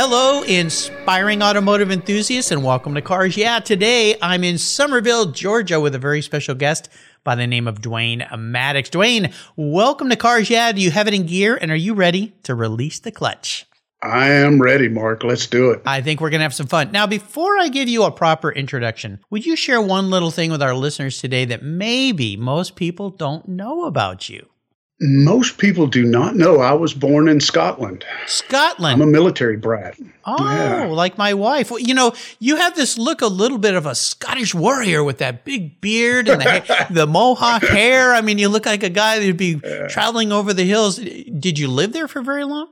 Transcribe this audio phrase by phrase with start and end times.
[0.00, 3.58] Hello, inspiring automotive enthusiasts, and welcome to Cars Yeah.
[3.58, 6.88] Today I'm in Summerville, Georgia, with a very special guest
[7.24, 8.90] by the name of Dwayne Maddox.
[8.90, 10.70] Dwayne, welcome to Cars Yeah.
[10.70, 13.66] Do you have it in gear, and are you ready to release the clutch?
[14.00, 15.24] I am ready, Mark.
[15.24, 15.82] Let's do it.
[15.84, 16.92] I think we're going to have some fun.
[16.92, 20.62] Now, before I give you a proper introduction, would you share one little thing with
[20.62, 24.48] our listeners today that maybe most people don't know about you?
[25.00, 28.04] Most people do not know I was born in Scotland.
[28.26, 29.00] Scotland.
[29.00, 29.96] I'm a military brat.
[30.24, 30.86] Oh, yeah.
[30.86, 31.70] like my wife.
[31.70, 35.18] Well, you know, you have this look a little bit of a Scottish warrior with
[35.18, 38.12] that big beard and the, the mohawk hair.
[38.12, 39.86] I mean, you look like a guy that'd be yeah.
[39.86, 40.96] traveling over the hills.
[40.96, 42.68] Did you live there for very long?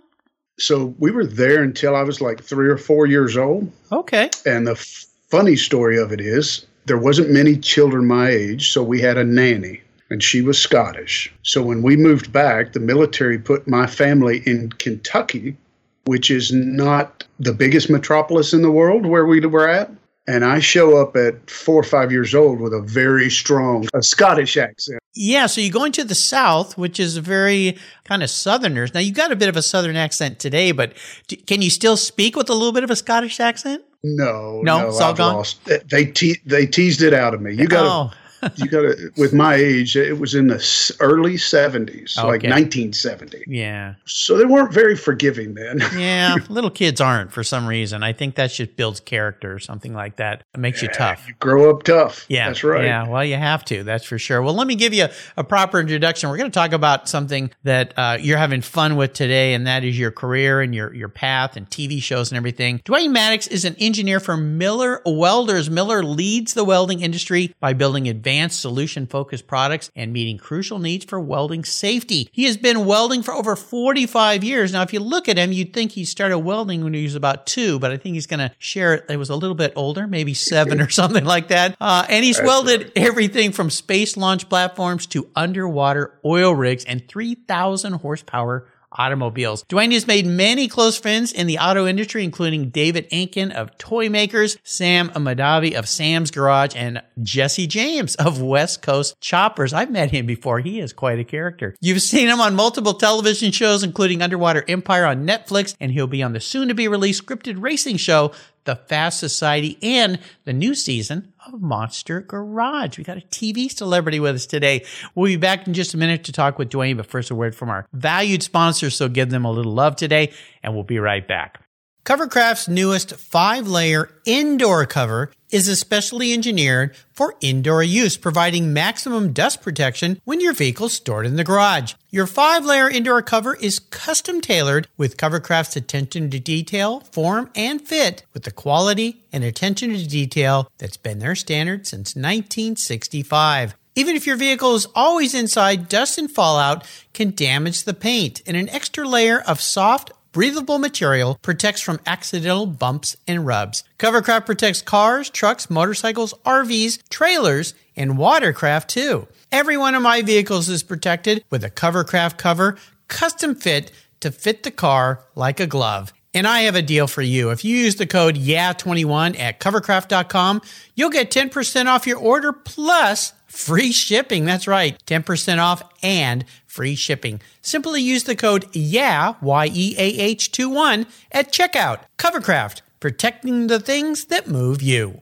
[0.59, 3.71] So we were there until I was like three or four years old.
[3.93, 4.31] Okay.
[4.45, 8.83] And the f- funny story of it is there wasn't many children my age, so
[8.83, 11.33] we had a nanny and she was Scottish.
[11.43, 15.57] So when we moved back, the military put my family in Kentucky,
[16.05, 19.91] which is not the biggest metropolis in the world where we were at.
[20.29, 24.03] And I show up at four or five years old with a very strong a
[24.03, 24.99] Scottish accent.
[25.15, 28.93] Yeah, so you're going to the South, which is very kind of Southerners.
[28.93, 30.95] Now, you got a bit of a Southern accent today, but
[31.29, 33.85] do, can you still speak with a little bit of a Scottish accent?
[34.03, 35.35] No, no, no it's all I've gone.
[35.37, 35.65] Lost.
[35.65, 37.55] They te- they teased it out of me.
[37.55, 38.26] You got to oh
[38.57, 42.27] you got to with my age it was in the early 70s okay.
[42.27, 43.95] like 1970 yeah.
[44.05, 45.81] So they weren't very forgiving then.
[45.97, 48.03] Yeah little kids aren't for some reason.
[48.03, 50.43] I think that just builds character or something like that.
[50.55, 51.29] It makes yeah, you tough.
[51.29, 52.27] you grow up tough.
[52.29, 52.85] Yeah that's right.
[52.85, 54.43] yeah well you have to that's for sure.
[54.43, 56.29] Well let me give you a, a proper introduction.
[56.29, 59.85] We're going to talk about something that uh, you're having fun with today and that
[59.85, 62.81] is your career and your your path and tv shows and everything.
[62.81, 65.71] Dwayne maddox is an engineer for miller welders.
[65.71, 70.79] Miller leads the welding industry by building advanced advanced solution focused products and meeting crucial
[70.79, 72.29] needs for welding safety.
[72.33, 74.75] He has been welding for over 45 years.
[74.75, 77.47] Now, if you look at him, you'd think he started welding when he was about
[77.47, 79.07] two, but I think he's going to share it.
[79.09, 81.77] It was a little bit older, maybe seven or something like that.
[81.81, 87.95] Uh, and he's welded everything from space launch platforms to underwater oil rigs and 3,000
[87.95, 89.65] horsepower automobiles.
[89.65, 94.09] Dwayne has made many close friends in the auto industry, including David Ankin of Toy
[94.09, 99.73] Makers, Sam Amadavi of Sam's Garage, and Jesse James of West Coast Choppers.
[99.73, 100.61] I've met him before.
[100.61, 101.75] He is quite a character.
[101.81, 106.23] You've seen him on multiple television shows, including Underwater Empire on Netflix, and he'll be
[106.23, 108.33] on the soon to be released scripted racing show,
[108.67, 112.99] The Fast Society, and the new season of Monster Garage.
[112.99, 114.85] We got a TV celebrity with us today.
[115.15, 117.55] We'll be back in just a minute to talk with Dwayne, but first a word
[117.55, 118.95] from our valued sponsors.
[118.95, 120.33] So give them a little love today,
[120.63, 121.66] and we'll be right back.
[122.07, 129.61] Covercraft's newest five layer indoor cover is especially engineered for indoor use, providing maximum dust
[129.61, 131.95] protection when your vehicle's stored in the garage.
[132.11, 137.83] Your five layer indoor cover is custom tailored with Covercraft's attention to detail, form, and
[137.83, 143.75] fit with the quality and attention to detail that's been their standard since 1965.
[143.97, 148.57] Even if your vehicle is always inside, dust and fallout can damage the paint, and
[148.57, 153.83] an extra layer of soft, breathable material protects from accidental bumps and rubs.
[153.99, 159.27] Covercraft protects cars, trucks, motorcycles, RVs, trailers, and watercraft too.
[159.51, 162.77] Every one of my vehicles is protected with a Covercraft cover,
[163.09, 166.13] custom fit to fit the car like a glove.
[166.35, 167.49] And I have a deal for you.
[167.49, 170.61] If you use the code YEAH21 at covercraft.com,
[170.95, 174.45] you'll get 10% off your order plus free shipping.
[174.45, 177.41] That's right, 10% off and free shipping.
[177.63, 182.01] Simply use the code YEAH, Y E A H 2 1 at checkout.
[182.19, 185.21] Covercraft, protecting the things that move you.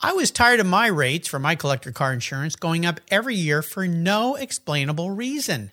[0.00, 3.62] I was tired of my rates for my collector car insurance going up every year
[3.62, 5.72] for no explainable reason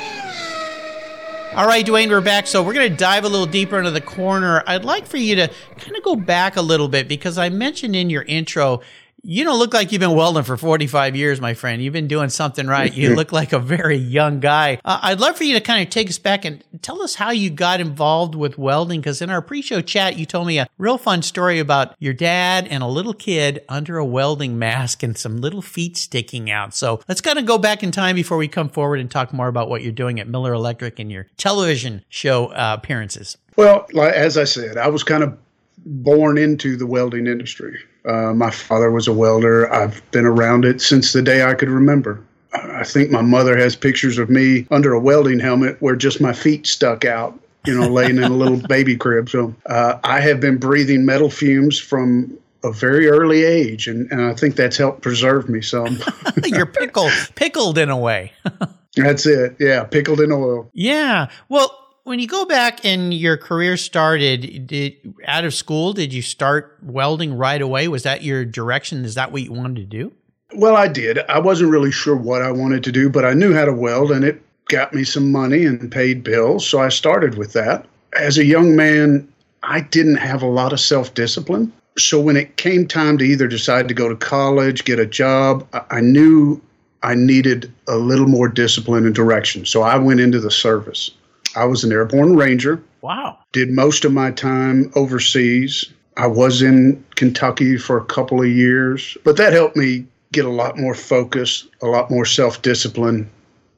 [1.53, 2.47] All right, Dwayne, we're back.
[2.47, 4.63] So we're going to dive a little deeper into the corner.
[4.67, 7.93] I'd like for you to kind of go back a little bit because I mentioned
[7.93, 8.79] in your intro
[9.23, 11.81] you don't look like you've been welding for 45 years, my friend.
[11.81, 12.93] You've been doing something right.
[12.93, 14.79] You look like a very young guy.
[14.83, 17.31] Uh, I'd love for you to kind of take us back and tell us how
[17.31, 18.99] you got involved with welding.
[18.99, 22.13] Because in our pre show chat, you told me a real fun story about your
[22.13, 26.73] dad and a little kid under a welding mask and some little feet sticking out.
[26.73, 29.47] So let's kind of go back in time before we come forward and talk more
[29.47, 33.37] about what you're doing at Miller Electric and your television show uh, appearances.
[33.55, 35.37] Well, as I said, I was kind of
[35.85, 37.77] born into the welding industry.
[38.05, 39.71] Uh, my father was a welder.
[39.71, 42.23] I've been around it since the day I could remember.
[42.53, 46.33] I think my mother has pictures of me under a welding helmet where just my
[46.33, 49.29] feet stuck out, you know, laying in a little baby crib.
[49.29, 54.21] So uh, I have been breathing metal fumes from a very early age, and, and
[54.21, 55.97] I think that's helped preserve me some.
[56.45, 58.33] You're pickled, pickled in a way.
[58.95, 59.55] that's it.
[59.59, 60.69] Yeah, pickled in oil.
[60.73, 61.29] Yeah.
[61.49, 66.21] Well, when you go back and your career started, did out of school, did you
[66.21, 67.87] start welding right away?
[67.87, 69.05] Was that your direction?
[69.05, 70.11] Is that what you wanted to do?
[70.53, 71.19] Well, I did.
[71.29, 74.11] I wasn't really sure what I wanted to do, but I knew how to weld
[74.11, 76.67] and it got me some money and paid bills.
[76.67, 77.85] So I started with that.
[78.17, 79.27] As a young man,
[79.63, 81.71] I didn't have a lot of self discipline.
[81.97, 85.67] So when it came time to either decide to go to college, get a job,
[85.89, 86.61] I knew
[87.03, 89.65] I needed a little more discipline and direction.
[89.65, 91.11] So I went into the service.
[91.55, 92.81] I was an airborne ranger.
[93.01, 93.37] Wow.
[93.51, 95.91] Did most of my time overseas.
[96.17, 100.49] I was in Kentucky for a couple of years, but that helped me get a
[100.49, 103.29] lot more focus, a lot more self discipline,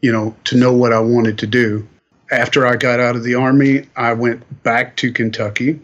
[0.01, 1.87] you know, to know what I wanted to do.
[2.31, 5.79] After I got out of the Army, I went back to Kentucky,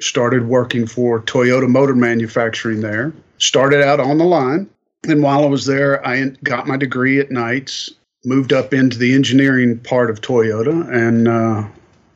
[0.00, 4.68] started working for Toyota Motor Manufacturing there, started out on the line.
[5.08, 7.90] And while I was there, I got my degree at nights
[8.24, 11.66] moved up into the engineering part of Toyota and uh,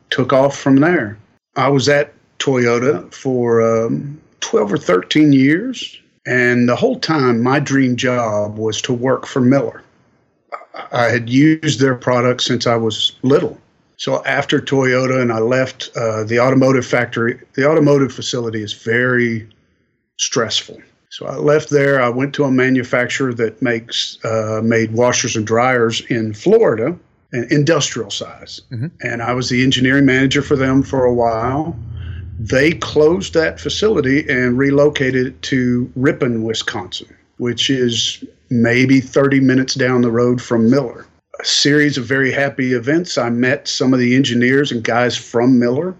[0.09, 1.17] took off from there.
[1.55, 7.59] I was at Toyota for um, 12 or 13 years, and the whole time my
[7.59, 9.83] dream job was to work for Miller.
[10.91, 13.59] I had used their products since I was little.
[13.97, 19.47] So after Toyota and I left uh, the automotive factory, the automotive facility is very
[20.17, 20.81] stressful.
[21.15, 22.01] So I left there.
[22.01, 26.93] I went to a manufacturer that makes uh, made washers and dryers in Florida,
[27.31, 28.87] industrial size, mm-hmm.
[29.01, 31.73] and I was the engineering manager for them for a while.
[32.37, 39.73] They closed that facility and relocated it to Ripon, Wisconsin, which is maybe 30 minutes
[39.73, 41.05] down the road from Miller.
[41.39, 43.17] A series of very happy events.
[43.17, 45.95] I met some of the engineers and guys from Miller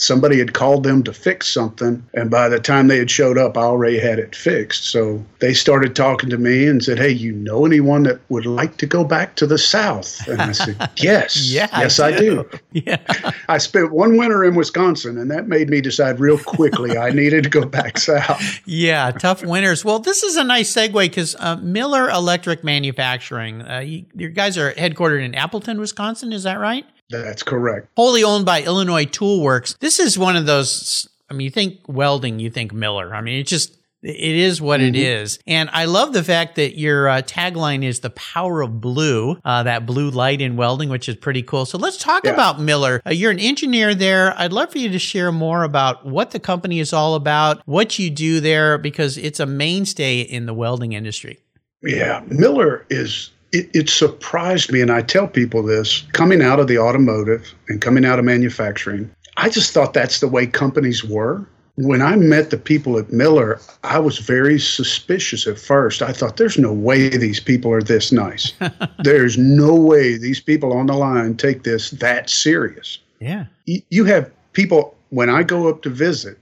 [0.00, 3.56] somebody had called them to fix something and by the time they had showed up
[3.56, 4.84] i already had it fixed.
[4.84, 8.78] So they started talking to me and said hey you know anyone that would like
[8.78, 10.26] to go back to the south?
[10.26, 11.50] And i said yes.
[11.50, 12.58] Yeah, yes i do, I do.
[12.86, 13.32] yeah.
[13.48, 17.44] I spent one winter in wisconsin and that made me decide real quickly i needed
[17.44, 18.40] to go back south.
[18.66, 19.84] Yeah tough winters.
[19.84, 24.56] Well this is a nice segue because uh, miller electric manufacturing uh, you, your guys
[24.56, 27.88] are headquartered in appleton wisconsin is that right that's correct.
[27.96, 29.76] Wholly owned by Illinois Tool Works.
[29.80, 31.08] This is one of those.
[31.28, 33.14] I mean, you think welding, you think Miller.
[33.14, 34.94] I mean, it just it is what mm-hmm.
[34.94, 35.38] it is.
[35.46, 39.62] And I love the fact that your uh, tagline is the power of blue, uh,
[39.64, 41.66] that blue light in welding, which is pretty cool.
[41.66, 42.32] So let's talk yeah.
[42.32, 43.02] about Miller.
[43.04, 44.34] Uh, you're an engineer there.
[44.38, 47.98] I'd love for you to share more about what the company is all about, what
[47.98, 51.38] you do there, because it's a mainstay in the welding industry.
[51.82, 56.68] Yeah, Miller is it, it, surprised me, and I tell people this coming out of
[56.68, 61.46] the automotive and coming out of manufacturing, I just thought that's the way companies were.
[61.76, 66.02] When I met the people at Miller, I was very suspicious at first.
[66.02, 68.52] I thought, there's no way these people are this nice.
[69.02, 72.98] there's no way these people on the line take this that serious.
[73.20, 73.46] Yeah.
[73.66, 76.38] Y- You have people, when I go up to visit,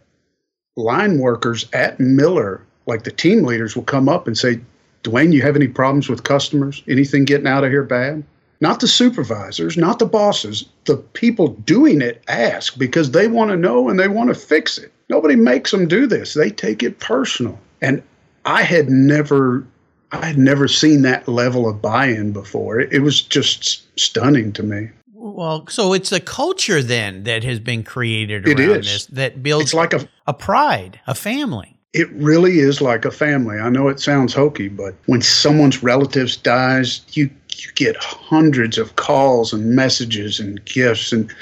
[0.77, 4.61] line workers at Miller, like the team leaders, will come up and say,
[5.09, 6.83] Dwayne, you have any problems with customers?
[6.89, 8.25] Anything getting out of here bad?
[8.61, 10.69] Not the supervisors, not the bosses.
[10.85, 14.79] The people doing it ask because they want to know and they want to fix
[14.79, 14.93] it.
[15.09, 16.35] Nobody makes them do this.
[16.35, 17.59] They take it personal.
[17.81, 18.03] And
[18.45, 19.65] I had never
[20.11, 22.81] I had never seen that level of buy-in before.
[22.81, 24.89] It, it was just stunning to me.
[25.13, 28.87] Well, so it's a culture then that has been created around is.
[28.87, 31.78] this that builds It's like a a pride, a family.
[31.93, 33.59] It really is like a family.
[33.59, 38.97] I know it sounds hokey, but when someone's relatives dies, you you get hundreds of
[38.97, 41.33] calls and messages and gifts, and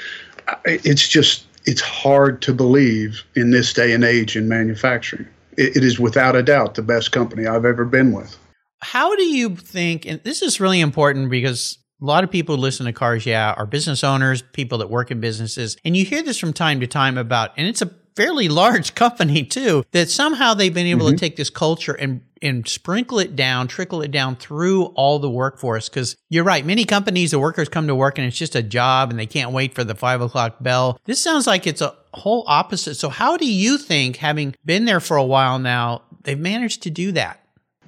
[0.65, 5.27] it's just it's hard to believe in this day and age in manufacturing.
[5.57, 8.37] It, it is without a doubt the best company I've ever been with.
[8.79, 12.61] How do you think, and this is really important because a lot of people who
[12.61, 16.23] listen to Cars Yeah are business owners, people that work in businesses, and you hear
[16.23, 20.53] this from time to time about, and it's a fairly large company too, that somehow
[20.53, 21.19] they've been able to mm-hmm.
[21.19, 25.89] take this culture and and sprinkle it down, trickle it down through all the workforce.
[25.89, 29.09] Because you're right, many companies, the workers come to work and it's just a job
[29.09, 30.99] and they can't wait for the five o'clock bell.
[31.05, 32.93] This sounds like it's a whole opposite.
[32.93, 36.91] So how do you think, having been there for a while now, they've managed to
[36.91, 37.39] do that?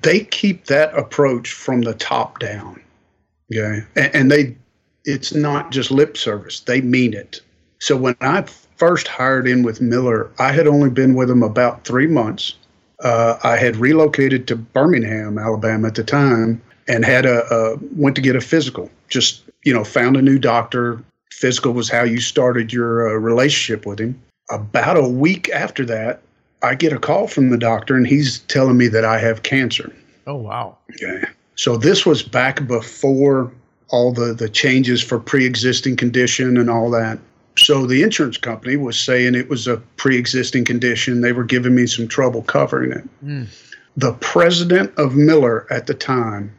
[0.02, 2.82] they keep that approach from the top down.
[3.54, 3.86] Okay.
[3.96, 4.58] And, and they,
[5.06, 7.42] it's not just lip service, they mean it.
[7.80, 8.46] So when I
[8.80, 12.56] first hired in with Miller, I had only been with them about three months.
[13.04, 18.16] Uh, I had relocated to Birmingham, Alabama at the time, and had a, a went
[18.16, 18.90] to get a physical.
[19.10, 21.04] Just you know, found a new doctor.
[21.32, 24.20] Physical was how you started your uh, relationship with him.
[24.50, 26.22] About a week after that,
[26.64, 29.94] I get a call from the doctor, and he's telling me that I have cancer.
[30.28, 30.78] Oh, wow.
[30.92, 31.24] Okay.
[31.56, 33.52] So this was back before
[33.90, 37.20] all the, the changes for pre existing condition and all that.
[37.60, 41.22] So the insurance company was saying it was a pre existing condition.
[41.22, 43.26] They were giving me some trouble covering it.
[43.26, 43.48] Mm.
[43.98, 46.54] The president of Miller at the time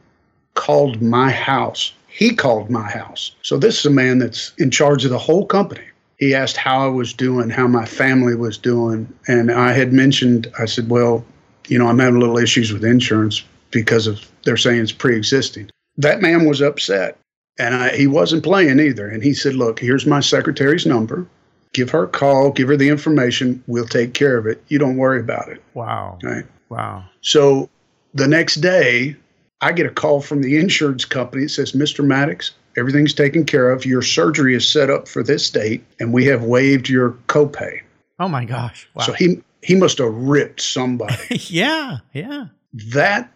[0.54, 1.92] called my house.
[2.06, 3.34] He called my house.
[3.42, 5.84] So this is a man that's in charge of the whole company.
[6.18, 9.10] He asked how I was doing, how my family was doing.
[9.26, 11.24] And I had mentioned, I said, well,
[11.68, 15.70] you know, I'm having little issues with insurance because of they're saying it's pre-existing.
[15.96, 17.16] That man was upset,
[17.60, 19.08] and I, he wasn't playing either.
[19.08, 21.26] And he said, "Look, here's my secretary's number.
[21.72, 22.50] Give her a call.
[22.50, 23.62] Give her the information.
[23.66, 24.62] We'll take care of it.
[24.68, 26.18] You don't worry about it." Wow.
[26.22, 26.46] Right.
[26.70, 27.04] Wow.
[27.20, 27.68] So
[28.14, 29.14] the next day,
[29.60, 31.44] I get a call from the insurance company.
[31.44, 32.04] It says, "Mr.
[32.04, 33.84] Maddox, everything's taken care of.
[33.84, 37.80] Your surgery is set up for this date, and we have waived your copay."
[38.18, 38.88] Oh my gosh.
[38.94, 39.04] Wow.
[39.04, 41.14] So he he must have ripped somebody.
[41.48, 41.98] yeah.
[42.14, 42.46] Yeah.
[42.72, 43.30] that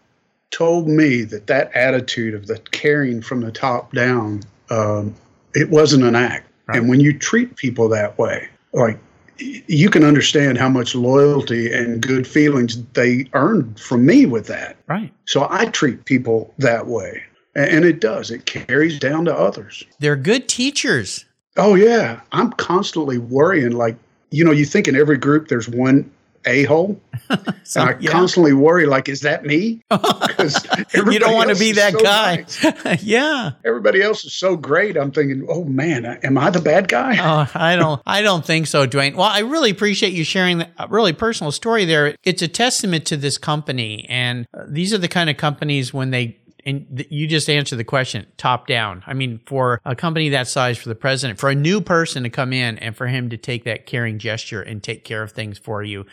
[0.55, 5.13] told me that that attitude of the caring from the top down, um,
[5.53, 6.49] it wasn't an act.
[6.67, 6.77] Right.
[6.77, 8.97] And when you treat people that way, like
[9.37, 14.77] you can understand how much loyalty and good feelings they earned from me with that.
[14.87, 15.11] Right.
[15.25, 17.21] So I treat people that way.
[17.53, 19.83] And it does, it carries down to others.
[19.99, 21.25] They're good teachers.
[21.57, 22.21] Oh, yeah.
[22.31, 23.71] I'm constantly worrying.
[23.71, 23.97] Like,
[24.31, 26.09] you know, you think in every group there's one
[26.45, 26.99] a hole.
[27.63, 28.11] Some- and I yeah.
[28.11, 29.81] constantly worry, like, is that me?
[29.89, 32.35] Because you don't want to be that so guy.
[32.37, 33.03] nice.
[33.03, 33.51] yeah.
[33.63, 34.97] Everybody else is so great.
[34.97, 37.17] I'm thinking, oh man, am I the bad guy?
[37.19, 38.01] Oh, I don't.
[38.05, 39.15] I don't think so, Dwayne.
[39.15, 42.15] Well, I really appreciate you sharing a really personal story there.
[42.23, 46.11] It's a testament to this company, and uh, these are the kind of companies when
[46.11, 46.37] they.
[46.65, 49.03] And th- you just answered the question top down.
[49.05, 52.29] I mean, for a company that size, for the president, for a new person to
[52.29, 55.57] come in and for him to take that caring gesture and take care of things
[55.57, 56.05] for you,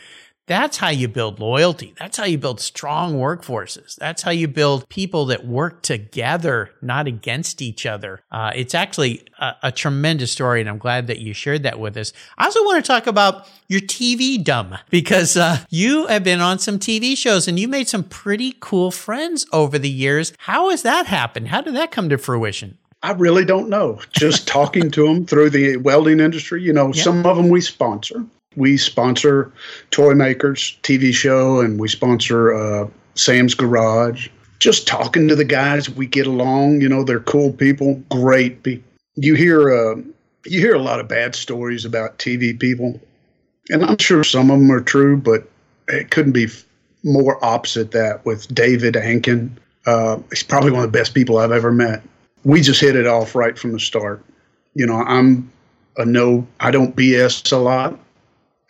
[0.47, 1.95] that's how you build loyalty.
[1.99, 3.95] That's how you build strong workforces.
[3.97, 8.21] That's how you build people that work together, not against each other.
[8.31, 11.97] Uh, it's actually a, a tremendous story, and I'm glad that you shared that with
[11.97, 12.13] us.
[12.37, 16.59] I also want to talk about your TV dumb because uh, you have been on
[16.59, 20.33] some TV shows and you made some pretty cool friends over the years.
[20.39, 21.49] How has that happened?
[21.49, 22.79] How did that come to fruition?
[23.05, 23.99] I really don't know.
[24.13, 27.03] Just talking to them through the welding industry, you know, Yeah.
[27.03, 28.25] some of them we sponsor.
[28.57, 29.53] We sponsor
[29.91, 34.29] Toy Makers TV show, and we sponsor uh, Sam's Garage.
[34.59, 36.81] Just talking to the guys, we get along.
[36.81, 38.89] You know, they're cool people, great people.
[39.17, 39.97] You hear, uh,
[40.47, 43.01] you hear a lot of bad stories about TV people,
[43.71, 45.49] and I'm sure some of them are true, but
[45.89, 46.49] it couldn't be
[47.05, 49.51] more opposite that with David Ankin.
[49.87, 52.03] Uh, he's probably one of the best people I've ever met.
[52.45, 54.25] We just hit it off right from the start.
[54.75, 55.51] You know, I'm
[55.97, 57.99] a no, I don't BS a lot,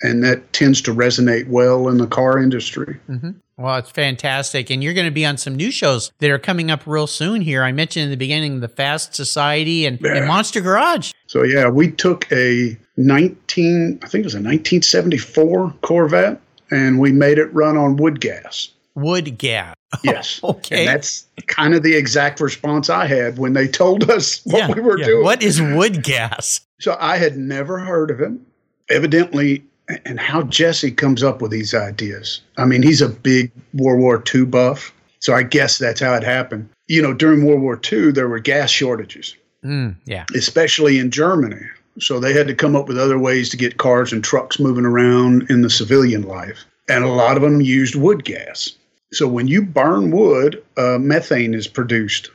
[0.02, 2.98] and that tends to resonate well in the car industry.
[3.08, 3.30] Mm-hmm.
[3.56, 4.70] Well, it's fantastic.
[4.70, 7.42] And you're going to be on some new shows that are coming up real soon
[7.42, 7.62] here.
[7.62, 10.16] I mentioned in the beginning the Fast Society and, yeah.
[10.16, 11.12] and Monster Garage.
[11.26, 16.40] So, yeah, we took a 19, I think it was a 1974 Corvette,
[16.70, 18.70] and we made it run on wood gas.
[18.94, 19.76] Wood gas.
[20.02, 20.40] Yes.
[20.42, 20.80] okay.
[20.80, 24.72] And that's kind of the exact response I had when they told us what yeah,
[24.72, 25.04] we were yeah.
[25.04, 25.22] doing.
[25.22, 26.62] What is wood gas?
[26.80, 28.32] So I had never heard of it.
[28.88, 29.64] Evidently,
[30.04, 32.40] and how Jesse comes up with these ideas.
[32.58, 34.92] I mean, he's a big World War II buff.
[35.20, 36.68] So I guess that's how it happened.
[36.88, 39.36] You know, during World War II, there were gas shortages.
[39.64, 40.24] Mm, yeah.
[40.34, 41.64] Especially in Germany.
[42.00, 44.84] So they had to come up with other ways to get cars and trucks moving
[44.84, 46.64] around in the civilian life.
[46.88, 48.72] And a lot of them used wood gas.
[49.12, 52.30] So when you burn wood, uh, methane is produced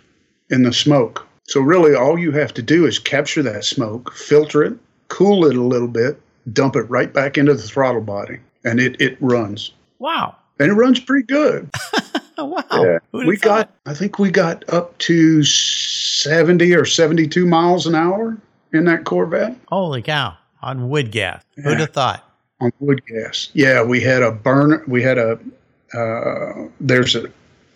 [0.50, 1.28] in the smoke.
[1.48, 5.56] So really, all you have to do is capture that smoke, filter it, cool it
[5.56, 6.22] a little bit,
[6.54, 9.72] dump it right back into the throttle body, and it it runs.
[10.00, 10.36] Wow!
[10.60, 11.70] And it runs pretty good.
[12.38, 12.64] wow!
[12.72, 13.00] Yeah.
[13.12, 18.38] We got, I think we got up to seventy or seventy-two miles an hour
[18.74, 19.56] in that Corvette.
[19.68, 20.38] Holy cow!
[20.62, 21.44] On wood gas.
[21.56, 21.64] Yeah.
[21.64, 22.24] Who'd have thought?
[22.60, 23.50] On wood gas.
[23.54, 24.84] Yeah, we had a burner.
[24.88, 25.40] We had a
[25.94, 27.32] uh, there's a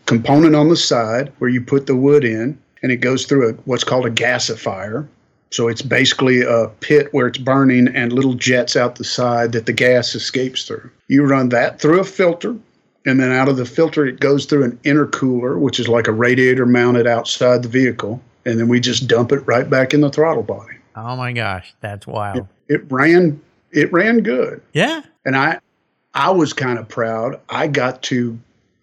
[0.05, 3.53] component on the side where you put the wood in, and it goes through a,
[3.65, 5.07] what's called a gasifier.
[5.51, 9.65] So it's basically a pit where it's burning and little jets out the side that
[9.65, 10.89] the gas escapes through.
[11.07, 12.55] You run that through a filter,
[13.05, 16.13] and then out of the filter, it goes through an intercooler, which is like a
[16.13, 18.21] radiator mounted outside the vehicle.
[18.45, 20.77] And then we just dump it right back in the throttle body.
[20.95, 22.47] Oh my gosh, that's wild.
[22.67, 23.41] It, it ran
[23.71, 24.61] it ran good.
[24.73, 25.01] Yeah.
[25.25, 25.59] And I
[26.13, 27.39] I was kind of proud.
[27.49, 28.37] I got to,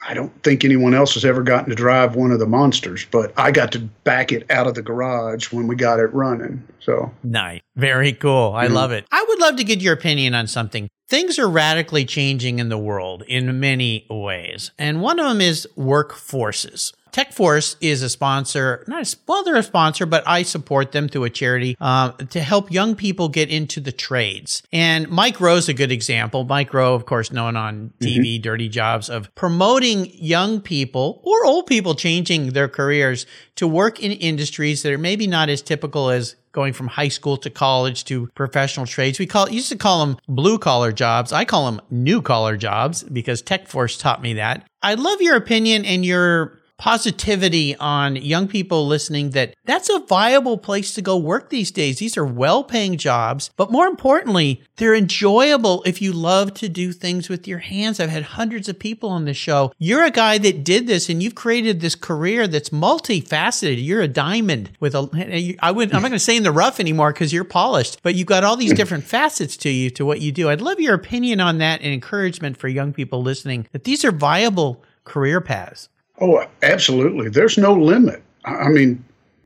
[0.07, 3.33] I don't think anyone else has ever gotten to drive one of the monsters, but
[3.37, 6.62] I got to back it out of the garage when we got it running.
[6.81, 7.61] So nice.
[7.76, 8.52] Very cool.
[8.55, 8.75] I mm-hmm.
[8.75, 9.07] love it.
[9.11, 10.88] I would love to get your opinion on something.
[11.09, 15.67] Things are radically changing in the world in many ways, and one of them is
[15.76, 16.93] workforces.
[17.18, 21.25] TechForce is a sponsor, not a, well, they're a sponsor, but I support them through
[21.25, 24.62] a charity um, to help young people get into the trades.
[24.72, 26.44] And Mike Rowe is a good example.
[26.44, 28.42] Mike Rowe, of course, known on TV, mm-hmm.
[28.42, 34.12] Dirty Jobs, of promoting young people or old people changing their careers to work in
[34.12, 38.28] industries that are maybe not as typical as going from high school to college to
[38.34, 39.19] professional trades.
[39.19, 41.32] We call used to call them blue collar jobs.
[41.32, 44.66] I call them new collar jobs because TechForce taught me that.
[44.82, 50.56] I'd love your opinion and your positivity on young people listening that that's a viable
[50.56, 51.99] place to go work these days.
[51.99, 56.93] These are well paying jobs, but more importantly, they're enjoyable if you love to do
[56.93, 57.99] things with your hands.
[57.99, 59.73] I've had hundreds of people on the show.
[59.78, 63.84] You're a guy that did this and you've created this career that's multifaceted.
[63.84, 66.78] You're a diamond with a, I would, I'm not going to say in the rough
[66.78, 70.21] anymore because you're polished, but you've got all these different facets to you, to what
[70.21, 70.49] you do.
[70.49, 74.12] I'd love your opinion on that and encouragement for young people listening that these are
[74.12, 75.88] viable career paths.
[76.21, 77.28] Oh, absolutely.
[77.28, 78.23] There's no limit.
[78.45, 79.04] I mean,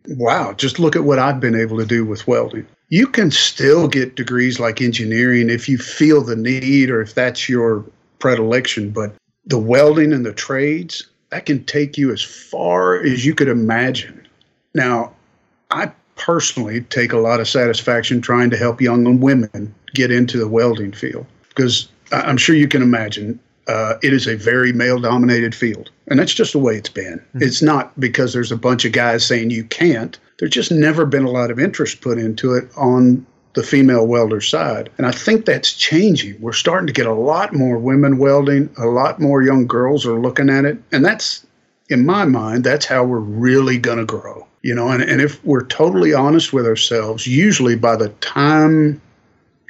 [0.09, 2.67] wow, just look at what I've been able to do with welding.
[2.89, 7.49] You can still get degrees like engineering if you feel the need or if that's
[7.49, 7.85] your
[8.19, 9.15] predilection, but
[9.47, 14.27] the welding and the trades, that can take you as far as you could imagine.
[14.75, 15.13] Now,
[15.71, 20.49] I personally take a lot of satisfaction trying to help young women get into the
[20.49, 25.55] welding field because I'm sure you can imagine uh, it is a very male dominated
[25.55, 25.91] field.
[26.09, 27.19] And that's just the way it's been.
[27.19, 27.43] Mm-hmm.
[27.43, 30.19] It's not because there's a bunch of guys saying you can't.
[30.39, 34.41] There's just never been a lot of interest put into it on the female welder
[34.41, 34.91] side.
[34.97, 36.41] And I think that's changing.
[36.41, 40.19] We're starting to get a lot more women welding, a lot more young girls are
[40.19, 40.79] looking at it.
[40.91, 41.47] And that's,
[41.89, 44.47] in my mind, that's how we're really going to grow.
[44.63, 49.01] You know, and, and if we're totally honest with ourselves, usually by the time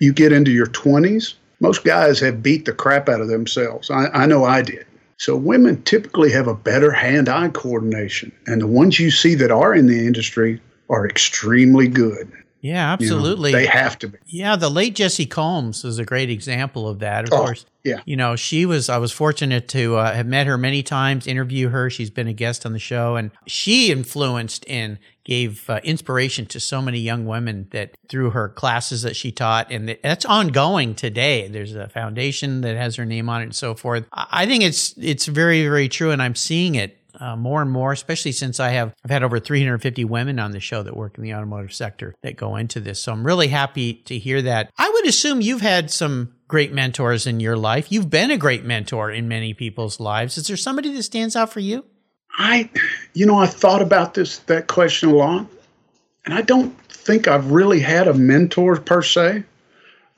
[0.00, 3.88] you get into your 20s, most guys have beat the crap out of themselves.
[3.88, 4.85] I, I know I did.
[5.16, 9.72] So women typically have a better hand-eye coordination, and the ones you see that are
[9.72, 12.31] in the industry are extremely good.
[12.61, 13.51] Yeah, absolutely.
[13.51, 14.18] You know, they have to be.
[14.27, 17.25] Yeah, the late Jessi Combs is a great example of that.
[17.25, 18.01] Of oh, course, yeah.
[18.05, 18.88] You know, she was.
[18.88, 21.90] I was fortunate to uh, have met her many times, interview her.
[21.90, 26.61] She's been a guest on the show, and she influenced and gave uh, inspiration to
[26.61, 31.48] so many young women that through her classes that she taught, and that's ongoing today.
[31.48, 34.06] There's a foundation that has her name on it, and so forth.
[34.12, 37.92] I think it's it's very very true, and I'm seeing it uh, more and more,
[37.92, 41.24] especially since I have I've had over 350 women on the show that work in
[41.24, 43.02] the automotive sector that go into this.
[43.02, 44.70] So I'm really happy to hear that.
[44.78, 47.90] I would assume you've had some great mentors in your life.
[47.90, 50.37] You've been a great mentor in many people's lives.
[50.37, 51.85] Is there somebody that stands out for you?
[52.38, 52.71] I,
[53.14, 55.47] you know, I thought about this that question a lot,
[56.25, 59.45] and I don't think I've really had a mentor per se.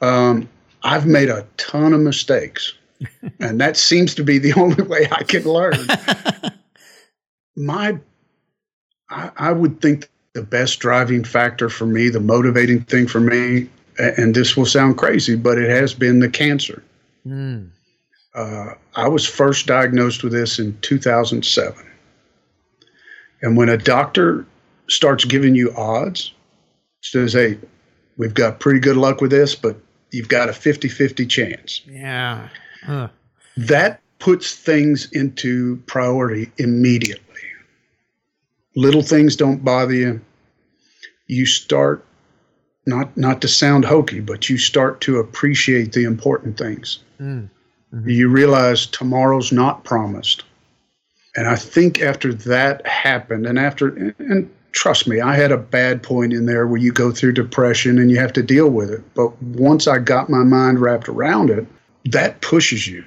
[0.01, 0.49] Um,
[0.83, 2.75] I've made a ton of mistakes
[3.41, 5.75] and that seems to be the only way I can learn.
[7.57, 7.99] My,
[9.11, 13.69] I, I would think the best driving factor for me, the motivating thing for me,
[13.99, 16.83] and this will sound crazy, but it has been the cancer.
[17.27, 17.71] Mm.
[18.35, 21.85] Uh, I was first diagnosed with this in 2007.
[23.45, 24.47] And when a doctor
[24.89, 26.33] starts giving you odds,
[27.03, 27.59] says, hey,
[28.17, 29.77] we've got pretty good luck with this, but
[30.13, 31.83] you've got a 50 50 chance.
[31.87, 32.49] Yeah.
[32.85, 33.09] Huh.
[33.59, 37.21] That puts things into priority immediately.
[38.77, 40.21] Little things don't bother you.
[41.27, 42.03] You start
[42.87, 47.01] not not to sound hokey, but you start to appreciate the important things.
[47.21, 47.51] Mm.
[47.95, 48.09] Mm-hmm.
[48.09, 50.45] You realize tomorrow's not promised.
[51.37, 56.03] And I think after that happened, and after, and trust me, I had a bad
[56.03, 59.03] point in there where you go through depression and you have to deal with it.
[59.15, 61.67] But once I got my mind wrapped around it,
[62.07, 63.05] that pushes you.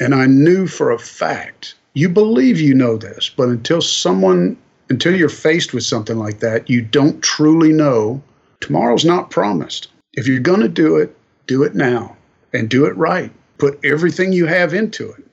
[0.00, 4.56] And I knew for a fact, you believe you know this, but until someone,
[4.88, 8.22] until you're faced with something like that, you don't truly know
[8.60, 9.88] tomorrow's not promised.
[10.14, 12.16] If you're going to do it, do it now
[12.52, 13.30] and do it right.
[13.58, 15.24] Put everything you have into it.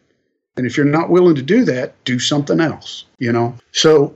[0.57, 3.55] And if you're not willing to do that, do something else, you know?
[3.71, 4.15] So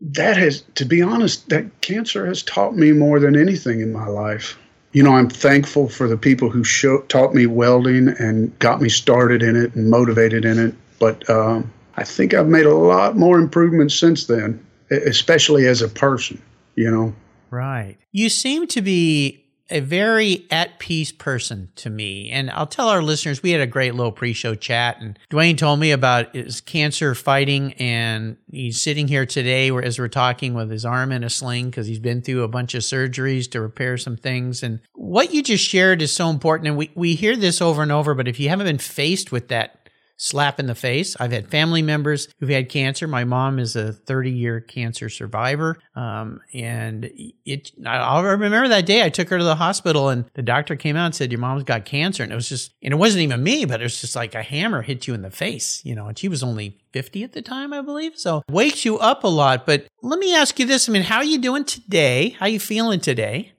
[0.00, 4.06] that has, to be honest, that cancer has taught me more than anything in my
[4.06, 4.58] life.
[4.92, 8.88] You know, I'm thankful for the people who show, taught me welding and got me
[8.88, 10.74] started in it and motivated in it.
[11.00, 15.88] But um, I think I've made a lot more improvements since then, especially as a
[15.88, 16.40] person,
[16.76, 17.14] you know?
[17.50, 17.96] Right.
[18.12, 22.30] You seem to be a very at peace person to me.
[22.30, 25.56] And I'll tell our listeners, we had a great little pre show chat and Dwayne
[25.56, 30.70] told me about his cancer fighting and he's sitting here today as we're talking with
[30.70, 33.96] his arm in a sling because he's been through a bunch of surgeries to repair
[33.96, 34.62] some things.
[34.62, 36.68] And what you just shared is so important.
[36.68, 39.48] And we, we hear this over and over, but if you haven't been faced with
[39.48, 39.83] that
[40.16, 41.16] slap in the face.
[41.18, 43.06] I've had family members who've had cancer.
[43.06, 45.78] My mom is a 30 year cancer survivor.
[45.94, 47.10] Um, and
[47.44, 50.96] it, I'll remember that day I took her to the hospital and the doctor came
[50.96, 52.22] out and said, your mom's got cancer.
[52.22, 54.42] And it was just, and it wasn't even me, but it was just like a
[54.42, 57.42] hammer hit you in the face, you know, and she was only 50 at the
[57.42, 58.16] time, I believe.
[58.16, 59.66] So wakes you up a lot.
[59.66, 60.88] But let me ask you this.
[60.88, 62.30] I mean, how are you doing today?
[62.30, 63.52] How are you feeling today?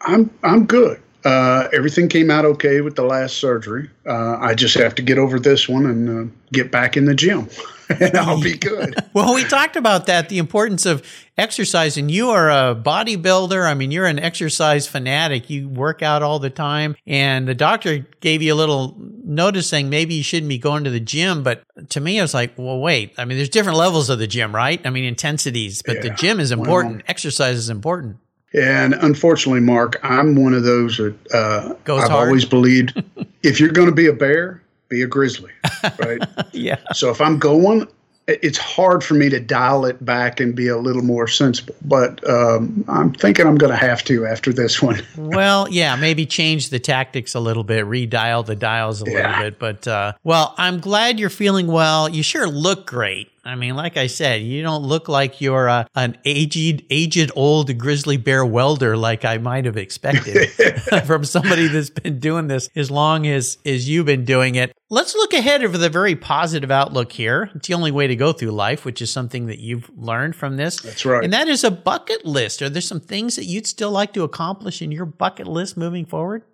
[0.00, 1.02] I'm, I'm good.
[1.24, 3.88] Uh, everything came out okay with the last surgery.
[4.06, 7.14] Uh, I just have to get over this one and uh, get back in the
[7.14, 7.48] gym,
[7.88, 8.94] and I'll be good.
[9.14, 11.02] well, we talked about that the importance of
[11.38, 13.66] exercise, and you are a bodybuilder.
[13.66, 15.48] I mean, you're an exercise fanatic.
[15.48, 19.88] You work out all the time, and the doctor gave you a little notice saying
[19.88, 21.42] maybe you shouldn't be going to the gym.
[21.42, 23.14] But to me, I was like, well, wait.
[23.16, 24.86] I mean, there's different levels of the gym, right?
[24.86, 26.02] I mean, intensities, but yeah.
[26.02, 26.96] the gym is important.
[26.96, 28.18] Well, exercise is important.
[28.54, 32.28] And unfortunately, Mark, I'm one of those that uh, I've hard.
[32.28, 33.02] always believed
[33.42, 35.50] if you're going to be a bear, be a grizzly,
[35.98, 36.22] right?
[36.52, 36.78] yeah.
[36.92, 37.88] So if I'm going,
[38.26, 41.74] it's hard for me to dial it back and be a little more sensible.
[41.82, 45.02] But um, I'm thinking I'm going to have to after this one.
[45.16, 49.30] well, yeah, maybe change the tactics a little bit, redial the dials a yeah.
[49.30, 49.58] little bit.
[49.58, 52.08] But uh, well, I'm glad you're feeling well.
[52.08, 53.30] You sure look great.
[53.46, 57.76] I mean, like I said, you don't look like you're uh, an aged, aged old
[57.76, 60.50] grizzly bear welder like I might have expected
[61.06, 64.72] from somebody that's been doing this as long as as you've been doing it.
[64.88, 67.50] Let's look ahead of the very positive outlook here.
[67.54, 70.56] It's the only way to go through life, which is something that you've learned from
[70.56, 70.80] this.
[70.80, 71.22] That's right.
[71.22, 72.62] And that is a bucket list.
[72.62, 76.06] Are there some things that you'd still like to accomplish in your bucket list moving
[76.06, 76.44] forward?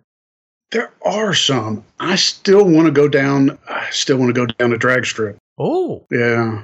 [0.73, 1.85] There are some.
[1.99, 3.59] I still want to go down.
[3.69, 5.37] I still want to go down a drag strip.
[5.59, 6.63] Oh, yeah.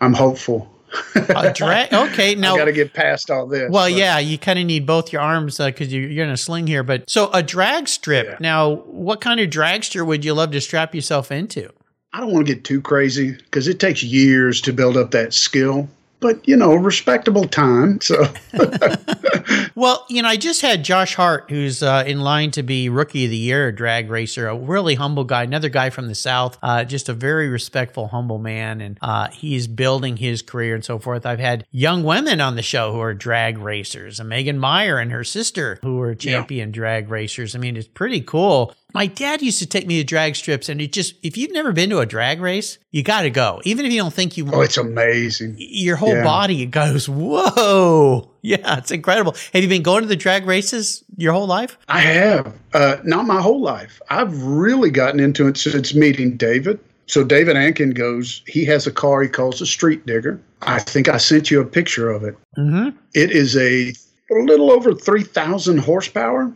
[0.00, 0.70] I'm hopeful.
[1.14, 1.92] a drag.
[1.92, 3.70] Okay, now you got to get past all this.
[3.70, 3.92] Well, but.
[3.92, 6.66] yeah, you kind of need both your arms because uh, you're, you're in a sling
[6.66, 6.82] here.
[6.82, 8.26] But so a drag strip.
[8.26, 8.36] Yeah.
[8.40, 11.70] Now, what kind of dragster would you love to strap yourself into?
[12.12, 15.34] I don't want to get too crazy because it takes years to build up that
[15.34, 15.88] skill
[16.20, 18.00] but you know, respectable time.
[18.00, 18.26] So,
[19.74, 23.24] well, you know, I just had Josh Hart, who's uh, in line to be Rookie
[23.24, 26.84] of the Year, drag racer, a really humble guy, another guy from the South, uh,
[26.84, 31.24] just a very respectful, humble man, and uh, he's building his career and so forth.
[31.24, 35.12] I've had young women on the show who are drag racers, and Megan Meyer and
[35.12, 36.74] her sister who are champion yeah.
[36.74, 37.54] drag racers.
[37.54, 38.74] I mean, it's pretty cool.
[38.94, 41.72] My dad used to take me to drag strips, and it just, if you've never
[41.72, 43.60] been to a drag race, you got to go.
[43.64, 45.56] Even if you don't think you want Oh, it's amazing.
[45.58, 46.24] Your whole yeah.
[46.24, 48.30] body goes, whoa.
[48.40, 49.34] Yeah, it's incredible.
[49.52, 51.76] Have you been going to the drag races your whole life?
[51.88, 52.56] I have.
[52.72, 54.00] Uh, not my whole life.
[54.08, 56.78] I've really gotten into it since meeting David.
[57.06, 60.40] So David Ankin goes, he has a car he calls a street digger.
[60.62, 62.38] I think I sent you a picture of it.
[62.56, 62.96] Mm-hmm.
[63.12, 63.92] it is a,
[64.34, 66.50] a little over 3,000 horsepower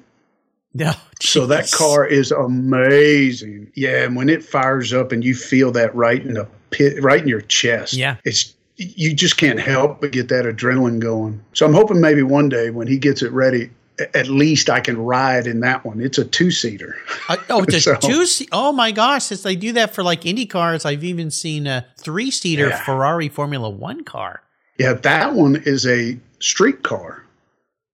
[0.75, 3.71] No, so that car is amazing.
[3.75, 7.21] Yeah, and when it fires up and you feel that right in the pit, right
[7.21, 7.95] in your chest.
[7.95, 8.17] Yeah.
[8.25, 11.45] it's you just can't help but get that adrenaline going.
[11.53, 13.71] So I'm hoping maybe one day when he gets it ready,
[14.15, 16.01] at least I can ride in that one.
[16.01, 16.97] It's a two seater.
[17.29, 18.49] Uh, oh, it's a So- two seat.
[18.51, 19.25] Oh my gosh!
[19.25, 22.83] Since they do that for like Indy cars, I've even seen a three seater Yeah.
[22.83, 24.43] Ferrari Formula One car.
[24.79, 27.23] Yeah, that one is a street car.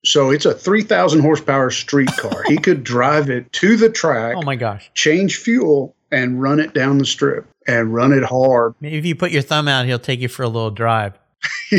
[0.05, 2.43] So it's a 3,000 horsepower street car.
[2.47, 4.91] he could drive it to the track, Oh my gosh!
[4.95, 8.75] change fuel, and run it down the strip and run it hard.
[8.81, 11.15] Maybe if you put your thumb out, he'll take you for a little drive.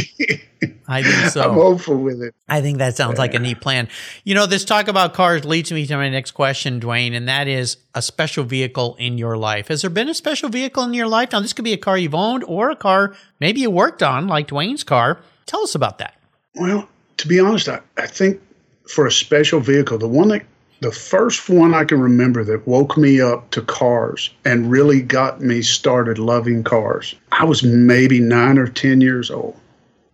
[0.88, 1.42] I think so.
[1.42, 2.34] I'm hopeful with it.
[2.48, 3.88] I think that sounds like a neat plan.
[4.24, 7.48] You know, this talk about cars leads me to my next question, Dwayne, and that
[7.48, 9.68] is a special vehicle in your life.
[9.68, 11.32] Has there been a special vehicle in your life?
[11.32, 14.28] Now, this could be a car you've owned or a car maybe you worked on,
[14.28, 15.22] like Dwayne's car.
[15.46, 16.16] Tell us about that.
[16.56, 16.88] Well,
[17.20, 18.42] to be honest, I, I think
[18.88, 20.44] for a special vehicle, the one that
[20.82, 25.42] the first one I can remember that woke me up to cars and really got
[25.42, 27.16] me started loving cars.
[27.34, 29.58] I was maybe nine or 10 years old.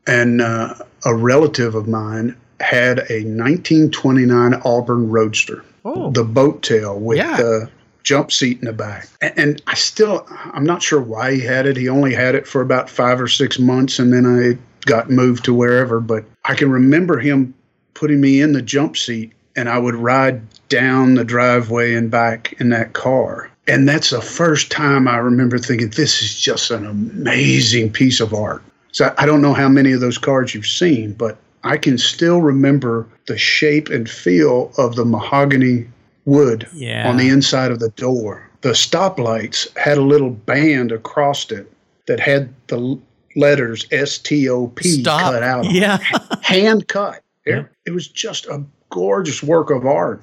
[0.08, 0.74] And uh,
[1.06, 6.10] a relative of mine had a 1929 Auburn Roadster, Oh.
[6.12, 7.38] the boat tail with Yeah.
[7.38, 7.70] the
[8.04, 9.08] jump seat in the back.
[9.22, 11.78] And I still, I'm not sure why he had it.
[11.78, 15.46] He only had it for about five or six months, and then I got moved
[15.46, 16.00] to wherever.
[16.00, 17.54] But I can remember him
[17.94, 22.54] putting me in the jump seat, and I would ride down the driveway and back
[22.60, 23.50] in that car.
[23.68, 28.34] And that's the first time I remember thinking, this is just an amazing piece of
[28.34, 28.62] art.
[28.92, 32.42] So I don't know how many of those cars you've seen, but I can still
[32.42, 35.88] remember the shape and feel of the mahogany
[36.26, 37.10] wood Yeah.
[37.10, 38.48] on the inside of the door.
[38.62, 41.72] The stoplights had a little band across it
[42.08, 43.00] that had the
[43.36, 45.22] letters S T O P Stop.
[45.22, 45.70] cut out.
[45.72, 45.98] Yeah.
[46.42, 47.22] hand cut.
[47.46, 47.64] It, Yeah.
[47.86, 50.22] it was just a gorgeous work of art.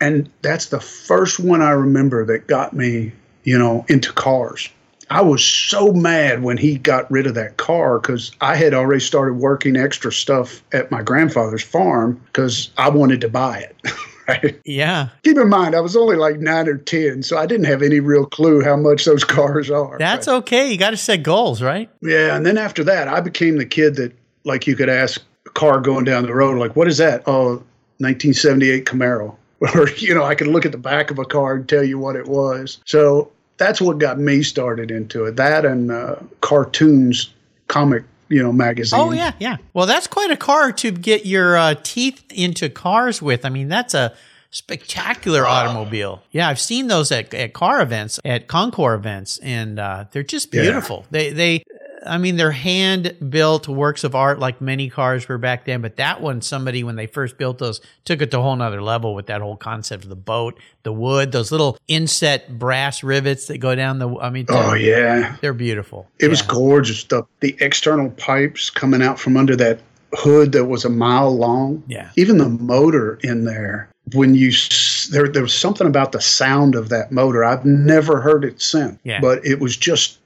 [0.00, 3.12] And that's the first one I remember that got me,
[3.44, 4.68] you know, into cars.
[5.08, 9.00] I was so mad when he got rid of that car because I had already
[9.00, 13.76] started working extra stuff at my grandfather's farm because I wanted to buy it.
[14.28, 14.60] Right?
[14.64, 15.10] yeah.
[15.22, 18.00] Keep in mind, I was only like nine or 10, so I didn't have any
[18.00, 19.98] real clue how much those cars are.
[19.98, 20.70] That's But- okay.
[20.70, 21.88] You got to set goals, right?
[22.02, 24.12] yeah, and then after that, I became the kid that,
[24.44, 27.22] like, you could ask a car going down the road, like, what is that?
[27.26, 27.62] Oh,
[27.98, 29.36] 1978 Camaro.
[29.74, 31.98] Or, you know, I could look at the back of a car and tell you
[31.98, 32.78] what it was.
[32.84, 35.36] So that's what got me started into it.
[35.36, 37.32] That and uh, cartoons,
[37.68, 38.98] comic, you know, magazine.
[39.00, 39.56] Oh yeah, yeah.
[39.74, 43.44] Well, that's quite a car to get your uh, teeth into cars with.
[43.44, 44.14] I mean, that's a
[44.50, 46.22] spectacular automobile.
[46.30, 50.52] Yeah, I've seen those at, at car events, at Concours events, and uh, they're just
[50.54, 50.62] Yeah.
[50.62, 51.04] beautiful.
[51.10, 51.62] They they.
[52.06, 55.96] I mean, they're hand built works of art like many cars were back then, but
[55.96, 59.14] that one, somebody, when they first built those, took it to a whole nother level
[59.14, 63.58] with that whole concept of the boat, the wood, those little inset brass rivets that
[63.58, 65.36] go down the, I mean, Oh, yeah.
[65.40, 66.08] they're beautiful.
[66.18, 67.04] It was gorgeous.
[67.04, 69.80] The, the external pipes coming out from under that
[70.14, 71.82] hood that was a mile long.
[71.88, 72.10] Yeah.
[72.16, 74.52] Even the motor in there, when you,
[75.10, 77.44] there, there was something about the sound of that motor.
[77.44, 79.20] I've never heard it since, Yeah.
[79.20, 80.18] but it was just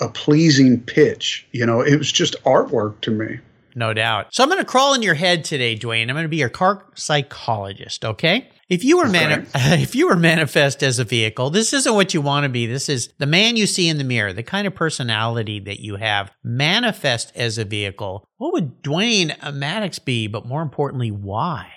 [0.00, 1.46] a pleasing pitch.
[1.52, 3.40] You know, it was just artwork to me.
[3.76, 4.32] No doubt.
[4.32, 6.02] So I'm going to crawl in your head today, Dwayne.
[6.02, 8.04] I'm going to be your car psychologist.
[8.04, 8.48] Okay.
[8.68, 12.20] If you were mani- if you were manifest as a vehicle, this isn't what you
[12.20, 12.66] want to be.
[12.66, 15.96] This is the man you see in the mirror, the kind of personality that you
[15.96, 16.30] have.
[16.42, 18.24] Manifest as a vehicle.
[18.36, 20.28] What would Dwayne uh, Maddox be?
[20.28, 21.70] But more importantly, why?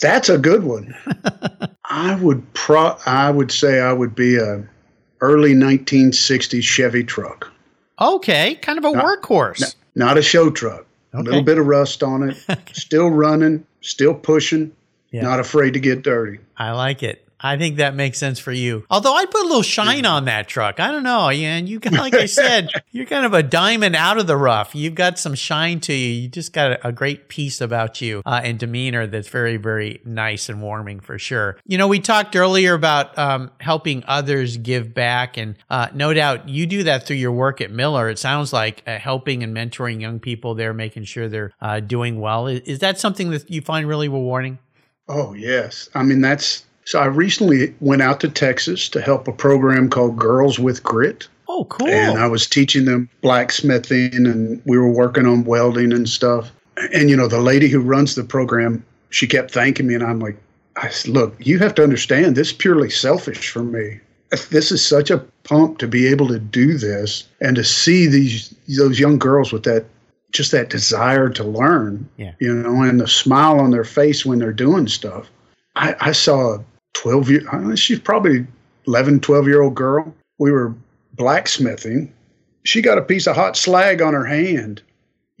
[0.00, 0.94] That's a good one.
[1.84, 4.66] I would pro I would say I would be a
[5.20, 7.50] early 1960s Chevy truck.
[8.00, 9.74] Okay, kind of a workhorse.
[9.94, 10.86] Not a show truck.
[11.12, 12.36] A little bit of rust on it.
[12.72, 14.72] still running, still pushing,
[15.10, 15.22] Yeah.
[15.22, 16.38] not afraid to get dirty.
[16.56, 17.26] I like it.
[17.42, 18.84] I think that makes sense for you.
[18.90, 20.78] Although I'd put a little shine on that truck.
[20.78, 21.28] I don't know.
[21.30, 24.36] Yeah, and you got, like I said, you're kind of a diamond out of the
[24.36, 24.74] rough.
[24.74, 26.22] You've got some shine to you.
[26.22, 30.00] You just got a, a great piece about you uh, and demeanor that's very, very
[30.04, 31.56] nice and warming for sure.
[31.66, 36.48] You know, we talked earlier about um, helping others give back, and uh, no doubt
[36.48, 38.08] you do that through your work at Miller.
[38.08, 42.20] It sounds like uh, helping and mentoring young people there, making sure they're uh, doing
[42.20, 42.46] well.
[42.46, 44.58] Is, is that something that you find really rewarding?
[45.08, 45.88] Oh, yes.
[45.94, 50.16] I mean, that's so I recently went out to Texas to help a program called
[50.18, 51.28] Girls with Grit.
[51.48, 51.88] Oh, cool.
[51.88, 56.50] And I was teaching them blacksmithing and we were working on welding and stuff.
[56.94, 59.94] And, you know, the lady who runs the program, she kept thanking me.
[59.94, 60.36] And I'm like,
[60.76, 64.00] I said, look, you have to understand this is purely selfish for me.
[64.50, 68.54] This is such a pump to be able to do this and to see these
[68.78, 69.86] those young girls with that
[70.30, 72.32] just that desire to learn, Yeah.
[72.38, 75.28] you know, and the smile on their face when they're doing stuff.
[75.76, 78.46] I, I saw a 12 year, she's probably
[78.86, 80.14] 11, 12 year old girl.
[80.38, 80.74] We were
[81.14, 82.12] blacksmithing.
[82.64, 84.82] She got a piece of hot slag on her hand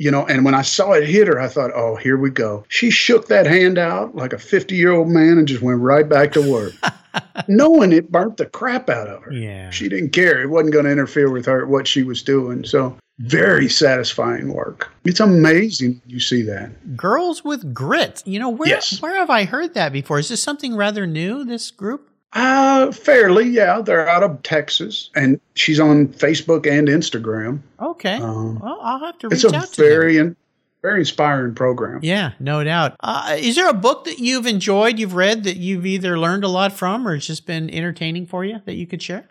[0.00, 2.64] you know, and when I saw it hit her, I thought, oh, here we go.
[2.68, 6.08] She shook that hand out like a 50 year old man and just went right
[6.08, 6.72] back to work,
[7.48, 9.30] knowing it burnt the crap out of her.
[9.32, 9.68] Yeah.
[9.68, 10.40] She didn't care.
[10.40, 12.64] It wasn't going to interfere with her, what she was doing.
[12.64, 14.90] So, very satisfying work.
[15.04, 16.96] It's amazing you see that.
[16.96, 18.22] Girls with Grit.
[18.24, 19.02] You know, where, Yes.
[19.02, 20.18] where have I heard that before?
[20.18, 22.09] Is this something rather new, this group?
[22.32, 23.80] Uh, fairly, yeah.
[23.80, 27.60] They're out of Texas, and she's on Facebook and Instagram.
[27.80, 28.16] Okay.
[28.16, 29.88] Um, well, I'll have to reach out to them.
[29.88, 30.36] very, in,
[30.82, 32.00] very inspiring program.
[32.02, 32.96] Yeah, no doubt.
[33.00, 36.48] Uh, is there a book that you've enjoyed, you've read, that you've either learned a
[36.48, 39.26] lot from or it's just been entertaining for you that you could share?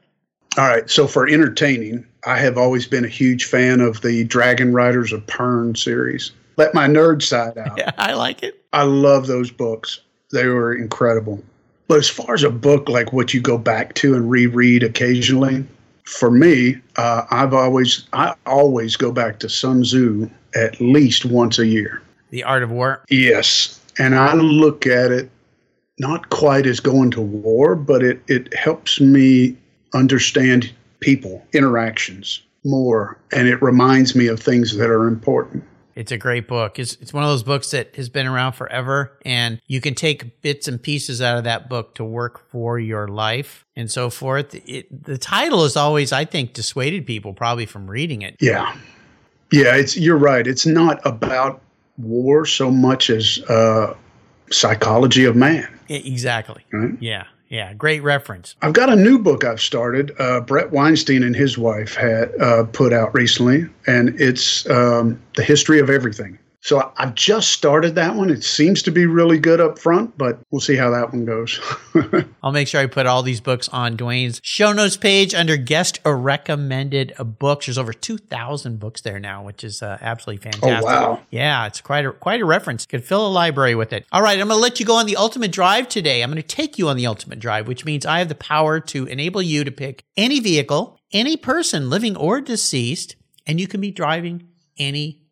[0.57, 0.89] All right.
[0.89, 5.77] So for entertaining, I have always been a huge fan of the Dragonriders of Pern
[5.77, 6.31] series.
[6.57, 7.73] Let my nerd side out.
[7.77, 8.61] Yeah, I like it.
[8.73, 10.01] I love those books.
[10.31, 11.41] They were incredible.
[11.89, 15.65] But as far as a book like what you go back to and reread occasionally,
[16.03, 21.57] for me, uh, I've always I always go back to Sun Tzu at least once
[21.57, 22.03] a year.
[22.29, 23.03] The Art of War.
[23.09, 25.31] Yes, and I look at it
[25.97, 29.57] not quite as going to war, but it it helps me
[29.95, 35.63] understand people interactions more, and it reminds me of things that are important.
[35.99, 36.79] It's a great book.
[36.79, 40.41] It's, it's one of those books that has been around forever, and you can take
[40.41, 44.55] bits and pieces out of that book to work for your life and so forth.
[44.65, 48.37] It, the title has always, I think, dissuaded people probably from reading it.
[48.39, 48.77] Yeah.
[49.51, 50.47] Yeah, it's you're right.
[50.47, 51.61] It's not about
[51.97, 53.93] war so much as uh,
[54.51, 55.67] psychology of man.
[55.89, 56.63] Exactly.
[56.71, 56.93] Right.
[57.01, 57.25] Yeah.
[57.49, 57.73] Yeah.
[57.73, 58.55] Great reference.
[58.61, 60.11] I've got a new book I've started.
[60.19, 65.43] Uh, Bret Weinstein and his wife had uh, put out recently, and it's um, the
[65.43, 66.37] history of everything.
[66.61, 68.29] So I've just started that one.
[68.29, 71.59] It seems to be really good up front, but we'll see how that one goes.
[72.43, 76.01] I'll make sure I put all these books on Dwayne's show notes page under guest
[76.03, 77.67] or recommended books.
[77.67, 80.89] There's over 2,000 books there now, which is uh, absolutely fantastic.
[80.89, 81.21] Oh, wow.
[81.29, 82.85] Yeah, it's quite a, quite a reference.
[82.85, 84.05] Could fill a library with it.
[84.11, 86.21] All right, I'm going to let you go on the ultimate drive today.
[86.21, 88.81] I'm going to take you on the ultimate drive, which means I have the power
[88.81, 93.15] to enable you to pick any vehicle, any person, living or deceased,
[93.47, 94.49] and you can be driving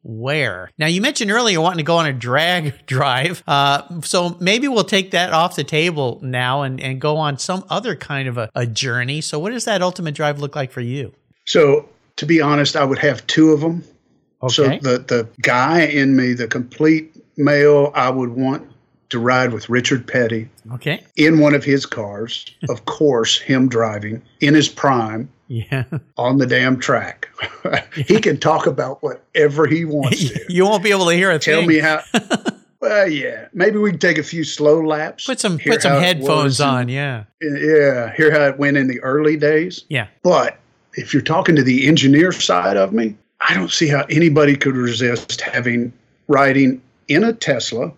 [0.08, 0.72] anywhere.
[0.78, 3.44] Now, you mentioned earlier wanting to go on a drag drive.
[3.48, 7.66] Uh, so maybe we'll take that off the table now and, and go on some
[7.70, 9.22] other kind of a, a journey.
[9.22, 11.14] So, what does that ultimate drive look like for you?
[11.46, 13.84] so to be honest, I would have two of them.
[14.50, 18.70] So the the guy in me, the complete male, I would want
[19.10, 21.04] to ride with Richard Petty okay.
[21.16, 22.46] in one of his cars.
[22.70, 25.84] of course, him driving in his prime Yeah.
[26.18, 27.30] on the damn track.
[27.96, 30.46] he can talk about whatever he wants to.
[30.50, 31.42] you won't be able to hear it.
[31.42, 31.68] Tell thing.
[31.68, 32.02] me how.
[32.80, 35.26] Well, yeah, maybe we can take a few slow laps.
[35.26, 36.90] Put some put some headphones in- on.
[36.90, 37.24] Yeah.
[37.42, 39.84] Yeah, hear how it went in the early days.
[39.90, 40.08] Yeah.
[40.22, 40.60] But
[40.94, 44.76] if you're talking to the engineer side of me, I don't see how anybody could
[44.76, 45.92] resist having
[46.28, 47.92] riding in a Tesla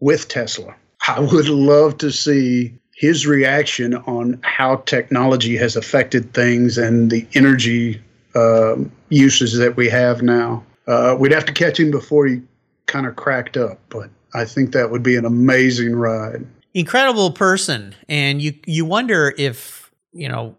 [0.00, 0.74] with Tesla.
[1.06, 7.26] I would love to see his reaction on how technology has affected things and the
[7.34, 8.00] energy
[8.34, 10.64] um uses that we have now.
[10.86, 12.40] Uh, we'd have to catch him before he
[12.86, 16.46] kind of cracked up, but I think that would be an amazing ride.
[16.74, 20.56] incredible person and you you wonder if you know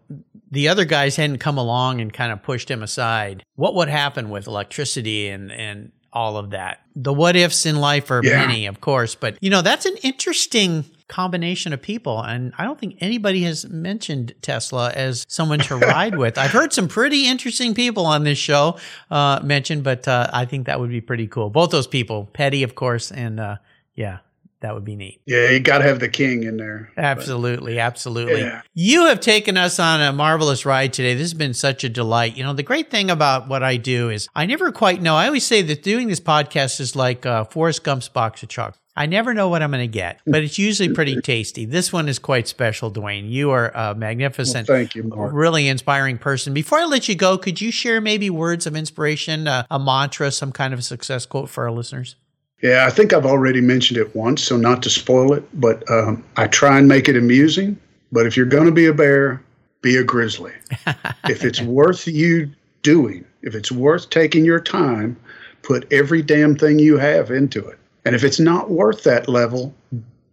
[0.50, 4.28] the other guys hadn't come along and kind of pushed him aside what would happen
[4.28, 6.80] with electricity and and all of that.
[6.94, 8.46] The what ifs in life are Yeah.
[8.46, 12.78] many of course but you know that's an interesting combination of people and i don't
[12.78, 16.38] think anybody has mentioned tesla as someone to ride with.
[16.38, 18.78] I've heard some pretty interesting people on this show
[19.10, 21.50] uh mentioned but uh, i think that would be pretty cool.
[21.50, 23.56] Both those people petty of course and uh
[23.94, 24.18] yeah
[24.62, 26.90] that would be neat Yeah, you got to have the king in there.
[26.96, 28.40] Absolutely, absolutely.
[28.40, 28.62] Yeah.
[28.74, 31.14] You have taken us on a marvelous ride today.
[31.14, 32.36] This has been such a delight.
[32.36, 35.14] You know, the great thing about what I do is I never quite know.
[35.16, 38.78] I always say that doing this podcast is like uh, Forrest Gump's box of chocolate.
[38.94, 41.64] I never know what I'm going to get, but it's usually pretty tasty.
[41.64, 43.30] This one is quite special, Dwayne.
[43.30, 45.32] You are a magnificent, Thank you, Mark.
[45.32, 46.52] really inspiring person.
[46.52, 50.30] Before I let you go, could you share maybe words of inspiration, uh, a mantra,
[50.30, 52.16] some kind of a success quote for our listeners?
[52.62, 56.24] Yeah, I think I've already mentioned it once, so not to spoil it, but um,
[56.36, 57.76] I try and make it amusing.
[58.12, 59.42] But if you're going to be a bear,
[59.80, 60.52] be a grizzly.
[61.28, 62.50] if it's worth you
[62.82, 65.16] doing, if it's worth taking your time,
[65.62, 67.78] put every damn thing you have into it.
[68.04, 69.74] And if it's not worth that level,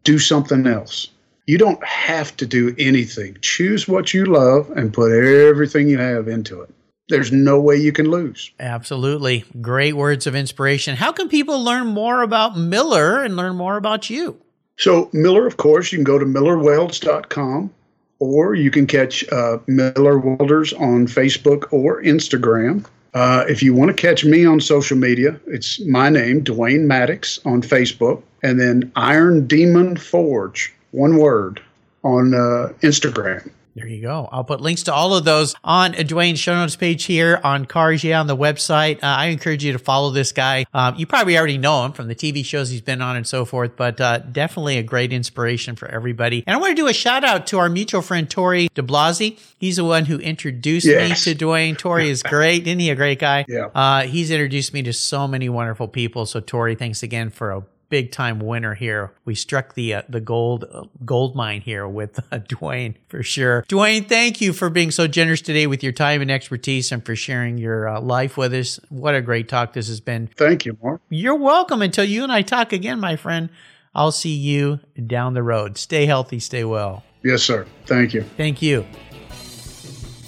[0.03, 1.09] do something else.
[1.47, 3.37] You don't have to do anything.
[3.41, 6.69] Choose what you love and put everything you have into it.
[7.09, 8.51] There's no way you can lose.
[8.59, 9.43] Absolutely.
[9.61, 10.95] Great words of inspiration.
[10.95, 14.39] How can people learn more about Miller and learn more about you?
[14.77, 17.71] So, Miller, of course, you can go to millerwelds.com
[18.19, 22.85] or you can catch uh, Miller Welders on Facebook or Instagram.
[23.13, 27.39] Uh, if you want to catch me on social media, it's my name, Dwayne Maddox,
[27.43, 31.61] on Facebook, and then Iron Demon Forge, one word,
[32.03, 33.49] on uh, Instagram.
[33.79, 34.27] There you go.
[34.29, 38.03] I'll put links to all of those on Dwayne's show notes page here on Cars
[38.03, 38.97] Yeah on the website.
[38.97, 40.65] Uh, I encourage you to follow this guy.
[40.73, 43.45] Um, you probably already know him from the TV shows he's been on and so
[43.45, 46.43] forth, but uh, definitely a great inspiration for everybody.
[46.45, 49.39] And I want to do a shout out to our mutual friend Tori DeBlasi.
[49.57, 51.25] He's the one who introduced Yes.
[51.25, 51.77] me to Dwayne.
[51.77, 52.67] Tori is great.
[52.67, 53.45] Isn't he a great guy?
[53.47, 53.67] Yeah.
[53.73, 56.25] Uh, he's introduced me to so many wonderful people.
[56.25, 59.11] So Tori, thanks again for a big time winner here.
[59.25, 63.63] We struck the uh, the gold uh, gold mine here with uh, Dwayne for sure.
[63.67, 67.15] Dwayne, thank you for being so generous today with your time and expertise and for
[67.15, 68.79] sharing your uh, life with us.
[68.89, 70.27] What a great talk this has been.
[70.37, 71.01] Thank you, Mark.
[71.09, 71.81] You're welcome.
[71.81, 73.49] Until you and I talk again, my friend.
[73.95, 75.77] I'll see you down the road.
[75.77, 77.03] Stay healthy, stay well.
[77.23, 77.65] Yes, sir.
[77.85, 78.21] Thank you.
[78.37, 78.85] Thank you.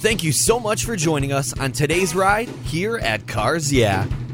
[0.02, 4.08] Thank you so much for joining us on today's ride here at Cars Yeah.